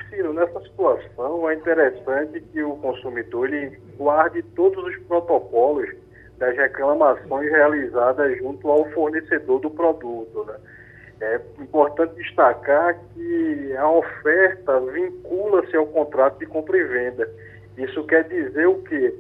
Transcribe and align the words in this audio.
Ciro, 0.10 0.34
nessa 0.34 0.60
situação 0.62 1.50
é 1.50 1.54
interessante 1.54 2.42
que 2.52 2.64
o 2.64 2.76
consumidor 2.78 3.54
ele 3.54 3.78
guarde 3.98 4.42
todos 4.56 4.84
os 4.84 4.96
protocolos 5.08 5.88
das 6.40 6.56
reclamações 6.58 7.50
realizadas 7.50 8.38
junto 8.40 8.68
ao 8.70 8.90
fornecedor 8.92 9.60
do 9.62 9.70
produto, 9.70 10.46
né? 10.46 10.56
É 11.26 11.42
importante 11.60 12.14
destacar 12.16 13.00
que 13.16 13.76
a 13.76 13.90
oferta 13.90 14.80
vincula-se 14.80 15.76
ao 15.76 15.88
contrato 15.88 16.38
de 16.38 16.46
compra 16.46 16.78
e 16.78 16.84
venda. 16.84 17.28
Isso 17.78 18.04
quer 18.06 18.26
dizer 18.26 18.68
o 18.68 18.84
quê? 18.84 19.12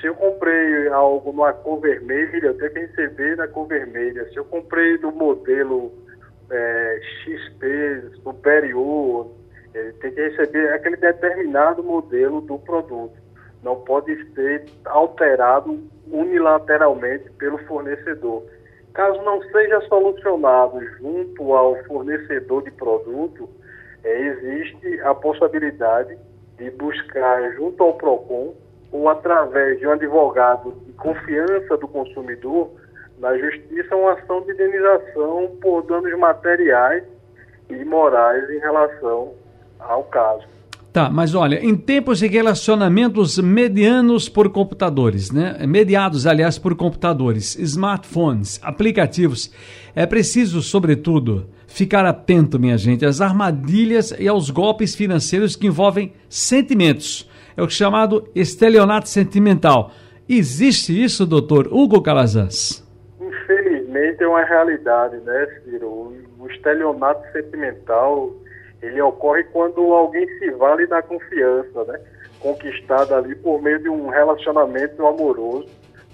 Se 0.00 0.06
eu 0.06 0.14
comprei 0.14 0.86
algo 0.88 1.32
numa 1.32 1.52
cor 1.52 1.80
vermelha, 1.80 2.46
eu 2.46 2.56
tenho 2.56 2.72
que 2.72 2.78
receber 2.78 3.36
na 3.36 3.48
cor 3.48 3.66
vermelha. 3.66 4.28
Se 4.28 4.36
eu 4.36 4.44
comprei 4.44 4.98
do 4.98 5.10
modelo 5.10 5.92
é, 6.48 7.00
XP 7.24 8.20
superior, 8.22 9.28
ele 9.74 9.92
tem 9.94 10.12
que 10.12 10.28
receber 10.28 10.72
aquele 10.72 10.96
determinado 10.96 11.82
modelo 11.82 12.40
do 12.40 12.56
produto. 12.60 13.16
Não 13.64 13.80
pode 13.80 14.14
ser 14.34 14.64
alterado 14.84 15.82
unilateralmente 16.06 17.28
pelo 17.32 17.58
fornecedor. 17.66 18.44
Caso 18.94 19.20
não 19.22 19.42
seja 19.50 19.80
solucionado 19.82 20.84
junto 20.96 21.52
ao 21.52 21.76
fornecedor 21.84 22.62
de 22.64 22.70
produto, 22.72 23.48
é, 24.04 24.20
existe 24.20 25.00
a 25.02 25.14
possibilidade 25.14 26.18
de 26.56 26.70
buscar 26.72 27.52
junto 27.52 27.82
ao 27.82 27.94
PROCON 27.94 28.54
ou 28.90 29.08
através 29.08 29.78
de 29.78 29.86
um 29.86 29.92
advogado 29.92 30.72
de 30.86 30.92
confiança 30.94 31.76
do 31.76 31.86
consumidor 31.86 32.70
na 33.18 33.36
justiça 33.36 33.96
uma 33.96 34.12
ação 34.12 34.40
de 34.42 34.52
indenização 34.52 35.56
por 35.60 35.82
danos 35.82 36.16
materiais 36.18 37.04
e 37.68 37.84
morais 37.84 38.48
em 38.50 38.58
relação 38.58 39.34
ao 39.78 40.04
caso. 40.04 40.57
Tá, 40.98 41.08
mas 41.08 41.32
olha, 41.32 41.64
em 41.64 41.76
tempos 41.76 42.18
de 42.18 42.26
relacionamentos 42.26 43.38
medianos 43.38 44.28
por 44.28 44.50
computadores, 44.50 45.30
né? 45.30 45.64
Mediados, 45.64 46.26
aliás, 46.26 46.58
por 46.58 46.74
computadores, 46.74 47.56
smartphones, 47.56 48.58
aplicativos, 48.64 49.48
é 49.94 50.04
preciso, 50.06 50.60
sobretudo, 50.60 51.50
ficar 51.68 52.04
atento, 52.04 52.58
minha 52.58 52.76
gente, 52.76 53.06
às 53.06 53.20
armadilhas 53.20 54.12
e 54.18 54.26
aos 54.26 54.50
golpes 54.50 54.96
financeiros 54.96 55.54
que 55.54 55.68
envolvem 55.68 56.14
sentimentos. 56.28 57.30
É 57.56 57.62
o 57.62 57.70
chamado 57.70 58.28
estelionato 58.34 59.08
sentimental. 59.08 59.92
Existe 60.28 61.00
isso, 61.00 61.24
doutor 61.24 61.68
Hugo 61.70 62.02
Calazans? 62.02 62.84
Infelizmente 63.20 64.20
é 64.20 64.26
uma 64.26 64.44
realidade, 64.44 65.16
né, 65.18 65.46
Ciro? 65.62 66.12
O 66.40 66.48
estelionato 66.50 67.22
sentimental 67.30 68.34
ele 68.82 69.00
ocorre 69.02 69.44
quando 69.44 69.80
alguém 69.92 70.26
se 70.38 70.50
vale 70.52 70.86
da 70.86 71.02
confiança, 71.02 71.84
né? 71.84 72.00
Conquistada 72.40 73.16
ali 73.16 73.34
por 73.34 73.60
meio 73.60 73.78
de 73.80 73.88
um 73.88 74.08
relacionamento 74.08 75.04
amoroso 75.04 75.68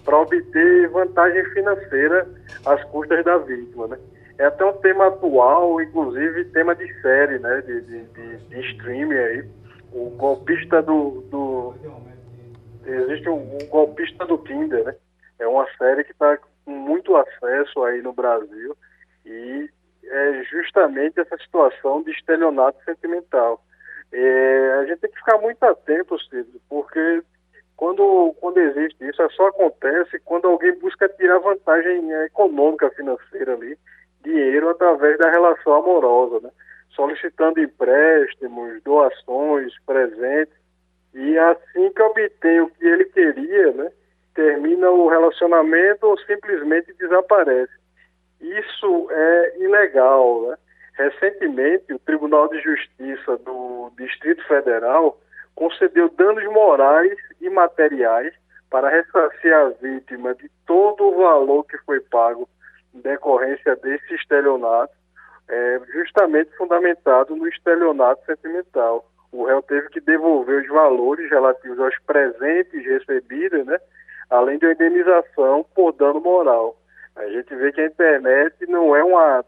para 0.05 0.19
obter 0.19 0.89
vantagem 0.89 1.45
financeira 1.47 2.27
às 2.65 2.83
custas 2.85 3.25
da 3.25 3.39
vítima, 3.39 3.89
né? 3.89 3.99
É 4.39 4.47
até 4.47 4.65
um 4.65 4.73
tema 4.75 5.09
atual, 5.09 5.81
inclusive 5.81 6.45
tema 6.47 6.75
de 6.75 6.93
série, 7.01 7.39
né? 7.39 7.61
De, 7.61 7.81
de, 7.83 8.05
de, 8.05 8.37
de 8.37 8.61
streaming 8.73 9.15
aí. 9.15 9.45
O 9.93 10.11
golpista 10.11 10.83
do, 10.83 11.25
do... 11.31 11.75
Existe 12.85 13.29
um, 13.29 13.57
um 13.57 13.67
golpista 13.69 14.27
do 14.27 14.39
Tinder, 14.39 14.85
né? 14.85 14.95
É 15.39 15.47
uma 15.47 15.67
série 15.79 16.05
que 16.05 16.13
está 16.13 16.39
com 16.65 16.71
muito 16.71 17.15
acesso 17.17 17.85
aí 17.85 18.03
no 18.03 18.13
Brasil 18.13 18.77
e 19.25 19.69
é 20.15 20.45
justamente 20.45 21.19
essa 21.19 21.37
situação 21.39 22.03
de 22.03 22.11
estelionato 22.13 22.79
sentimental. 22.85 23.61
É, 24.13 24.73
a 24.81 24.87
gente 24.87 25.01
tem 25.01 25.11
que 25.11 25.19
ficar 25.19 25.39
muito 25.39 25.63
atento, 25.65 26.17
Cid, 26.29 26.49
porque 26.69 27.23
quando, 27.77 28.35
quando 28.41 28.59
existe 28.59 29.05
isso, 29.05 29.29
só 29.31 29.49
acontece 29.49 30.21
quando 30.25 30.47
alguém 30.47 30.79
busca 30.79 31.09
tirar 31.09 31.41
vantagem 31.41 32.13
econômica, 32.27 32.91
financeira 32.91 33.55
ali, 33.55 33.77
dinheiro 34.23 34.69
através 34.71 35.19
da 35.19 35.31
relação 35.31 35.75
amorosa, 35.75 36.41
né? 36.41 36.51
solicitando 36.95 37.61
empréstimos, 37.61 38.81
doações, 38.85 39.73
presentes, 39.85 40.55
e 41.13 41.39
assim 41.39 41.91
que 41.93 42.03
obtém 42.03 42.61
o 42.61 42.71
que 42.71 42.87
ele 42.87 43.05
queria, 43.07 43.73
né, 43.73 43.91
termina 44.35 44.91
o 44.91 45.09
relacionamento 45.09 46.07
ou 46.07 46.19
simplesmente 46.21 46.93
desaparece. 46.95 47.73
Isso 48.41 49.09
é 49.11 49.59
ilegal. 49.59 50.49
Né? 50.49 50.57
Recentemente, 50.95 51.93
o 51.93 51.99
Tribunal 51.99 52.49
de 52.49 52.61
Justiça 52.61 53.37
do 53.39 53.91
Distrito 53.99 54.47
Federal 54.47 55.19
concedeu 55.55 56.09
danos 56.11 56.45
morais 56.53 57.17
e 57.41 57.49
materiais 57.49 58.35
para 58.71 58.89
ressarcir 58.89 59.55
a 59.55 59.69
vítima 59.81 60.35
de 60.35 60.51
todo 60.67 61.05
o 61.05 61.17
valor 61.17 61.65
que 61.65 61.79
foi 61.79 62.01
pago 62.01 62.49
em 62.95 63.01
decorrência 63.01 63.77
desse 63.77 64.15
estelionato, 64.15 64.93
é, 65.49 65.81
justamente 65.93 66.57
fundamentado 66.57 67.37
no 67.37 67.47
estelionato 67.49 68.25
sentimental. 68.25 69.05
O 69.33 69.45
réu 69.45 69.63
teve 69.63 69.89
que 69.91 70.01
devolver 70.01 70.63
os 70.63 70.69
valores 70.69 71.29
relativos 71.29 71.79
aos 71.79 71.99
presentes 72.07 72.85
recebidos, 72.85 73.67
né, 73.67 73.79
além 74.31 74.59
da 74.59 74.73
indenização 74.73 75.67
por 75.75 75.93
dano 75.93 76.21
moral. 76.21 76.77
A 77.25 77.29
gente 77.31 77.55
vê 77.55 77.73
que 77.73 77.81
a 77.81 77.87
internet 77.87 78.55
não 78.69 78.95
é 78.95 79.03
uma 79.03 79.43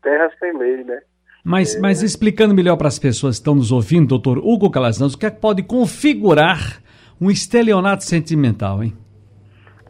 terra 0.00 0.30
sem 0.38 0.56
lei, 0.56 0.84
né? 0.84 1.00
Mas, 1.44 1.74
é... 1.74 1.80
mas 1.80 2.00
explicando 2.00 2.54
melhor 2.54 2.76
para 2.76 2.86
as 2.86 3.00
pessoas 3.00 3.36
que 3.36 3.40
estão 3.40 3.56
nos 3.56 3.72
ouvindo, 3.72 4.06
doutor 4.06 4.38
Hugo 4.38 4.70
Calazans, 4.70 5.14
o 5.14 5.18
que 5.18 5.26
é 5.26 5.30
que 5.30 5.40
pode 5.40 5.64
configurar 5.64 6.80
um 7.20 7.28
estelionato 7.28 8.04
sentimental, 8.04 8.82
hein? 8.82 8.96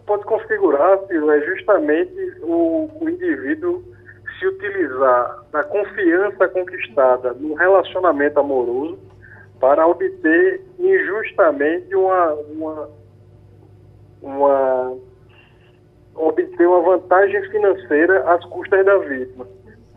Pode 0.07 0.25
configurar, 0.25 0.99
Ciro, 1.09 1.31
é 1.31 1.41
justamente 1.43 2.15
o, 2.43 2.89
o 3.01 3.09
indivíduo 3.09 3.85
se 4.39 4.47
utilizar 4.47 5.45
da 5.53 5.63
confiança 5.65 6.49
conquistada 6.49 7.35
no 7.35 7.55
relacionamento 7.55 8.39
amoroso 8.41 8.99
para 9.61 9.87
obter 9.87 10.63
injustamente 10.79 11.95
uma, 11.95 12.33
uma, 12.33 12.91
uma 14.23 14.97
obter 16.17 16.67
uma 16.67 16.81
vantagem 16.81 17.43
financeira 17.51 18.31
às 18.33 18.45
custas 18.47 18.85
da 18.85 18.97
vítima. 18.99 19.47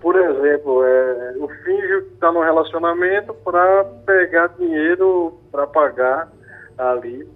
Por 0.01 0.16
exemplo, 0.16 0.83
é, 0.83 1.33
eu 1.36 1.48
finjo 1.63 2.01
que 2.04 2.13
está 2.13 2.31
no 2.31 2.42
relacionamento 2.42 3.33
para 3.33 3.83
pegar 4.06 4.48
dinheiro 4.57 5.38
para 5.51 5.68
pagar 5.68 6.31
ali 6.77 7.27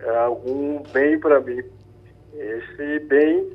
é, 0.00 0.16
algum 0.18 0.82
bem 0.92 1.18
para 1.18 1.40
mim. 1.40 1.62
Esse 2.34 3.00
bem, 3.00 3.50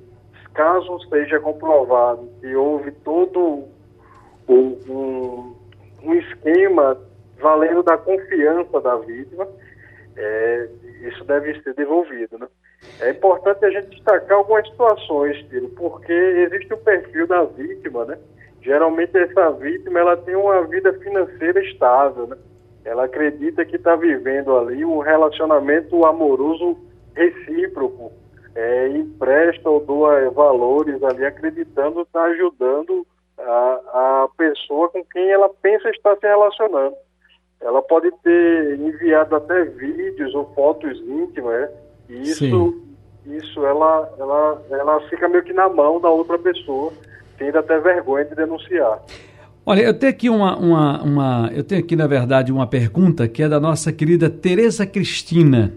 caso 0.54 1.00
seja 1.10 1.40
comprovado 1.40 2.30
que 2.42 2.54
houve 2.56 2.92
todo 2.92 3.66
um, 4.48 5.56
um 6.04 6.14
esquema 6.16 6.98
valendo 7.40 7.84
da 7.84 7.98
confiança 7.98 8.82
da 8.82 8.96
vítima, 8.98 9.48
é, 10.18 10.70
isso 11.02 11.24
deve 11.24 11.62
ser 11.62 11.74
devolvido. 11.76 12.38
Né? 12.38 12.48
É 13.02 13.12
importante 13.12 13.64
a 13.66 13.70
gente 13.70 13.90
destacar 13.90 14.38
algumas 14.38 14.68
situações, 14.68 15.38
Tiro, 15.50 15.70
porque 15.70 16.12
existe 16.12 16.74
o 16.74 16.78
perfil 16.78 17.28
da 17.28 17.44
vítima, 17.44 18.06
né? 18.06 18.18
Geralmente 18.62 19.18
essa 19.18 19.52
vítima 19.52 20.00
ela 20.00 20.18
tem 20.18 20.36
uma 20.36 20.64
vida 20.64 20.92
financeira 20.94 21.64
estável, 21.64 22.28
né? 22.28 22.38
Ela 22.84 23.06
acredita 23.06 23.66
que 23.66 23.76
está 23.76 23.96
vivendo 23.96 24.58
ali 24.58 24.84
um 24.84 25.00
relacionamento 25.00 26.06
amoroso 26.06 26.78
recíproco, 27.16 28.12
é, 28.56 28.90
empresta 28.90 29.70
ou 29.70 29.80
doa 29.80 30.30
valores 30.32 31.02
ali, 31.04 31.26
acreditando 31.26 32.02
estar 32.02 32.24
tá 32.24 32.26
ajudando 32.26 33.06
a, 33.38 34.24
a 34.24 34.30
pessoa 34.38 34.90
com 34.90 35.04
quem 35.06 35.30
ela 35.32 35.50
pensa 35.62 35.90
estar 35.90 36.16
se 36.18 36.28
relacionando. 36.28 36.96
Ela 37.62 37.82
pode 37.82 38.12
ter 38.24 38.80
enviado 38.80 39.36
até 39.36 39.64
vídeos 39.66 40.34
ou 40.34 40.46
fotos 40.54 40.98
íntimas, 41.02 41.62
né? 41.62 41.70
E 42.10 42.22
isso, 42.22 42.82
isso 43.26 43.66
ela, 43.66 44.12
ela, 44.18 44.62
ela 44.72 45.02
fica 45.10 45.30
meio 45.30 45.44
que 45.44 45.54
na 45.54 45.70
mão 45.70 46.02
da 46.02 46.10
outra 46.10 46.38
pessoa, 46.40 46.92
tendo 47.38 47.58
até 47.58 47.80
vergonha 47.80 48.26
de 48.26 48.36
denunciar. 48.36 49.00
Olha, 49.66 49.82
eu 49.82 49.94
tenho 49.94 50.12
aqui 50.12 50.30
uma, 50.30 50.58
uma, 50.58 51.04
uma, 51.04 51.52
eu 51.54 51.64
tenho 51.64 51.82
aqui 51.82 51.96
na 51.96 52.08
verdade 52.08 52.52
uma 52.52 52.66
pergunta 52.66 53.28
que 53.28 53.44
é 53.44 53.48
da 53.48 53.60
nossa 53.60 53.92
querida 53.92 54.30
Tereza 54.30 54.86
Cristina. 54.86 55.74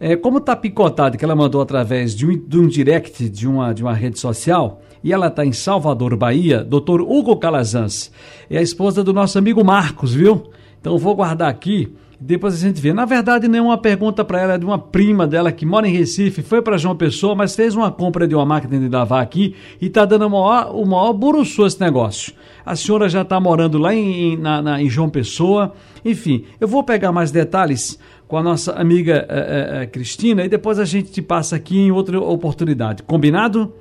É, 0.00 0.16
como 0.16 0.38
está 0.38 0.56
picotado 0.56 1.16
que 1.16 1.24
ela 1.24 1.36
mandou 1.36 1.60
através 1.60 2.14
de 2.14 2.26
um, 2.26 2.36
de 2.36 2.58
um 2.58 2.66
direct 2.66 3.28
de 3.28 3.46
uma, 3.46 3.72
de 3.72 3.82
uma 3.82 3.94
rede 3.94 4.18
social, 4.18 4.80
e 5.02 5.12
ela 5.12 5.28
está 5.28 5.44
em 5.44 5.52
Salvador, 5.52 6.16
Bahia, 6.16 6.64
doutor 6.64 7.00
Hugo 7.00 7.36
Calazans, 7.36 8.12
é 8.50 8.58
a 8.58 8.62
esposa 8.62 9.04
do 9.04 9.12
nosso 9.12 9.38
amigo 9.38 9.64
Marcos, 9.64 10.14
viu? 10.14 10.50
Então 10.80 10.94
eu 10.94 10.98
vou 10.98 11.14
guardar 11.14 11.48
aqui, 11.48 11.92
depois 12.20 12.54
a 12.54 12.56
gente 12.56 12.80
vê. 12.80 12.92
Na 12.92 13.04
verdade, 13.04 13.46
não 13.46 13.72
é 13.72 13.76
pergunta 13.76 14.24
para 14.24 14.40
ela, 14.40 14.54
é 14.54 14.58
de 14.58 14.64
uma 14.64 14.78
prima 14.78 15.26
dela 15.26 15.52
que 15.52 15.64
mora 15.64 15.86
em 15.86 15.92
Recife, 15.92 16.42
foi 16.42 16.60
para 16.60 16.76
João 16.76 16.96
Pessoa, 16.96 17.34
mas 17.34 17.54
fez 17.54 17.76
uma 17.76 17.92
compra 17.92 18.26
de 18.26 18.34
uma 18.34 18.44
máquina 18.44 18.78
de 18.78 18.88
lavar 18.88 19.22
aqui 19.22 19.54
e 19.80 19.86
está 19.86 20.04
dando 20.04 20.26
o 20.26 20.30
maior, 20.30 20.74
o 20.74 20.84
maior 20.84 21.12
buruçu 21.12 21.64
esse 21.64 21.80
negócio. 21.80 22.32
A 22.66 22.74
senhora 22.74 23.08
já 23.08 23.22
está 23.22 23.38
morando 23.38 23.78
lá 23.78 23.94
em, 23.94 24.36
na, 24.36 24.60
na, 24.60 24.82
em 24.82 24.90
João 24.90 25.08
Pessoa. 25.08 25.72
Enfim, 26.04 26.44
eu 26.60 26.66
vou 26.66 26.82
pegar 26.82 27.12
mais 27.12 27.30
detalhes 27.30 27.98
com 28.26 28.36
a 28.36 28.42
nossa 28.42 28.72
amiga 28.72 29.26
uh, 29.26 29.84
uh, 29.84 29.90
Cristina 29.90 30.44
e 30.44 30.48
depois 30.48 30.78
a 30.78 30.84
gente 30.84 31.10
te 31.10 31.22
passa 31.22 31.56
aqui 31.56 31.78
em 31.78 31.90
outra 31.90 32.20
oportunidade. 32.20 33.02
Combinado? 33.04 33.72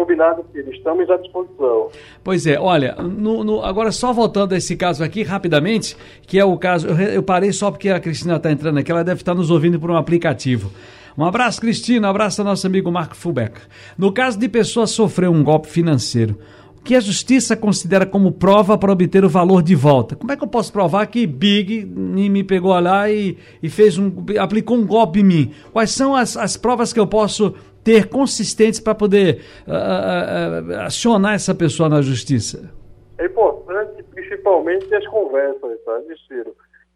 Combinado, 0.00 0.42
filho. 0.50 0.72
Estamos 0.72 1.10
à 1.10 1.18
disposição. 1.18 1.90
Pois 2.24 2.46
é, 2.46 2.58
olha, 2.58 2.94
no, 2.94 3.44
no, 3.44 3.62
agora 3.62 3.92
só 3.92 4.14
voltando 4.14 4.54
a 4.54 4.56
esse 4.56 4.74
caso 4.74 5.04
aqui 5.04 5.22
rapidamente, 5.22 5.94
que 6.22 6.38
é 6.38 6.44
o 6.44 6.56
caso. 6.56 6.88
Eu, 6.88 6.96
eu 6.96 7.22
parei 7.22 7.52
só 7.52 7.70
porque 7.70 7.90
a 7.90 8.00
Cristina 8.00 8.36
está 8.36 8.50
entrando 8.50 8.78
aqui, 8.78 8.90
ela 8.90 9.04
deve 9.04 9.20
estar 9.20 9.34
nos 9.34 9.50
ouvindo 9.50 9.78
por 9.78 9.90
um 9.90 9.96
aplicativo. 9.96 10.70
Um 11.18 11.22
abraço, 11.22 11.60
Cristina, 11.60 12.06
um 12.06 12.10
abraço 12.10 12.40
ao 12.40 12.46
nosso 12.46 12.66
amigo 12.66 12.90
Marco 12.90 13.14
Fubeck. 13.14 13.60
No 13.98 14.10
caso 14.10 14.38
de 14.38 14.48
pessoa 14.48 14.86
sofrer 14.86 15.28
um 15.28 15.44
golpe 15.44 15.68
financeiro, 15.68 16.38
que 16.82 16.94
a 16.94 17.00
justiça 17.00 17.54
considera 17.54 18.06
como 18.06 18.32
prova 18.32 18.78
para 18.78 18.90
obter 18.90 19.22
o 19.22 19.28
valor 19.28 19.62
de 19.62 19.74
volta. 19.74 20.16
Como 20.16 20.32
é 20.32 20.36
que 20.36 20.42
eu 20.42 20.48
posso 20.48 20.72
provar 20.72 21.06
que 21.08 21.26
Big 21.26 21.84
me 21.84 22.42
pegou 22.42 22.78
lá 22.80 23.10
e, 23.10 23.36
e 23.62 23.68
fez 23.68 23.98
um, 23.98 24.10
aplicou 24.38 24.78
um 24.78 24.86
golpe 24.86 25.20
em 25.20 25.24
mim? 25.24 25.50
Quais 25.72 25.90
são 25.90 26.16
as, 26.16 26.38
as 26.38 26.56
provas 26.56 26.90
que 26.90 26.98
eu 26.98 27.06
posso 27.06 27.54
ter 27.84 28.08
consistentes 28.08 28.80
para 28.80 28.94
poder 28.94 29.42
uh, 29.66 30.70
uh, 30.72 30.80
acionar 30.80 31.34
essa 31.34 31.54
pessoa 31.54 31.88
na 31.88 32.02
justiça? 32.02 32.72
É 33.18 33.26
importante, 33.26 34.02
principalmente, 34.02 34.94
as 34.94 35.06
conversas, 35.06 35.82
sabe, 35.84 36.14
Ciro? 36.26 36.54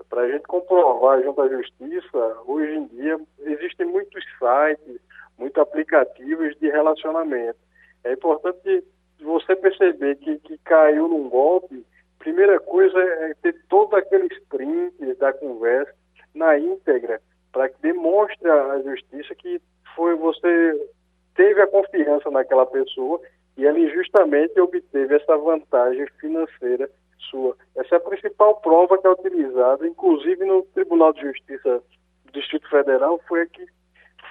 Para 0.08 0.22
a 0.22 0.30
gente 0.30 0.42
comprovar 0.42 1.22
junto 1.22 1.40
à 1.40 1.48
justiça, 1.48 2.36
hoje 2.46 2.72
em 2.72 2.86
dia 2.86 3.18
existem 3.46 3.86
muitos 3.86 4.22
sites, 4.38 5.00
muitos 5.38 5.60
aplicativos 5.60 6.54
de 6.60 6.70
relacionamento. 6.70 7.58
É 8.04 8.12
importante 8.12 8.84
você 9.22 9.56
perceber 9.56 10.16
que, 10.16 10.38
que 10.38 10.58
caiu 10.58 11.08
num 11.08 11.28
golpe, 11.28 11.84
primeira 12.18 12.60
coisa 12.60 12.98
é 12.98 13.34
ter 13.42 13.54
todo 13.68 13.96
aquele 13.96 14.26
sprint 14.34 15.14
da 15.16 15.32
conversa 15.32 15.92
na 16.34 16.58
íntegra, 16.58 17.20
para 17.54 17.68
que 17.68 17.80
demonstre 17.80 18.50
à 18.50 18.82
justiça 18.82 19.32
que 19.36 19.62
foi 19.94 20.16
você 20.16 20.90
teve 21.36 21.62
a 21.62 21.68
confiança 21.68 22.28
naquela 22.28 22.66
pessoa 22.66 23.20
e 23.56 23.64
ela 23.64 23.78
injustamente 23.78 24.58
obteve 24.60 25.14
essa 25.14 25.36
vantagem 25.36 26.04
financeira 26.18 26.90
sua. 27.30 27.56
Essa 27.76 27.94
é 27.94 27.98
a 27.98 28.00
principal 28.00 28.56
prova 28.56 28.98
que 28.98 29.06
é 29.06 29.10
utilizada, 29.10 29.86
inclusive 29.86 30.44
no 30.44 30.62
Tribunal 30.74 31.12
de 31.12 31.20
Justiça 31.20 31.80
do 32.24 32.32
Distrito 32.32 32.68
Federal, 32.68 33.20
foi 33.28 33.42
a 33.42 33.46
que 33.46 33.64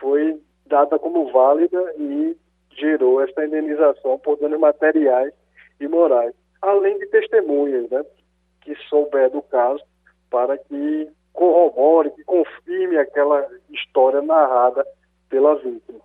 foi 0.02 0.38
dada 0.66 1.00
como 1.00 1.31
válida 1.31 1.94
e 1.98 2.36
gerou 2.78 3.22
essa 3.22 3.46
indenização 3.46 4.20
por 4.20 4.38
danos 4.38 4.60
materiais 4.60 5.34
e 5.80 5.88
morais, 5.88 6.36
além 6.62 6.98
de 7.00 7.06
testemunhas, 7.08 7.90
né, 7.90 8.04
que 8.62 8.75
souber 8.90 9.30
do 9.30 9.42
caso, 9.44 9.81
para 10.30 10.58
que 10.58 11.08
corrobore, 11.34 12.12
que 12.12 12.24
confirme 12.24 12.98
aquela 12.98 13.46
história 13.72 14.22
narrada 14.22 14.86
pela 15.30 15.56
vítima. 15.56 16.00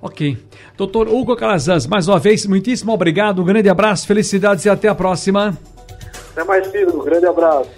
Ok. 0.00 0.36
Doutor 0.76 1.08
Hugo 1.08 1.36
Calazans, 1.36 1.86
mais 1.86 2.08
uma 2.08 2.18
vez, 2.18 2.46
muitíssimo 2.46 2.92
obrigado, 2.92 3.42
um 3.42 3.44
grande 3.44 3.68
abraço, 3.68 4.06
felicidades 4.06 4.64
e 4.64 4.70
até 4.70 4.88
a 4.88 4.94
próxima. 4.94 5.56
Até 6.32 6.44
mais, 6.44 6.66
filho, 6.68 7.00
um 7.00 7.04
grande 7.04 7.26
abraço. 7.26 7.70